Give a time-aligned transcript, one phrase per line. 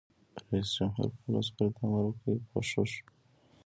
[0.49, 2.91] رئیس جمهور خپلو عسکرو ته امر وکړ؛ پوښښ!